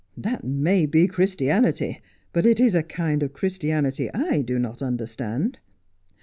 'That 0.27 0.43
may 0.43 0.87
be 0.87 1.07
Christianity, 1.07 2.01
but 2.33 2.43
it 2.43 2.59
is 2.59 2.73
a 2.73 2.81
kind 2.81 3.21
of 3.21 3.33
Christianity 3.33 4.09
I 4.15 4.41
do 4.41 4.57
not 4.57 4.81
understand.' 4.81 5.59